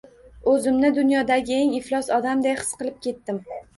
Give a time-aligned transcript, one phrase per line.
[0.53, 3.45] O‘zimni dunyodagi eng iflos odamday his qilib ketdim...